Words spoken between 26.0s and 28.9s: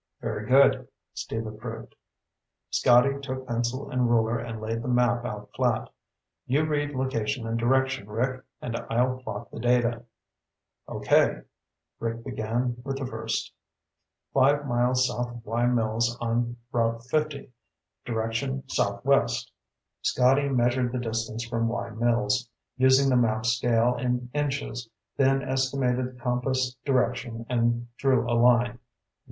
the compass direction and drew a line.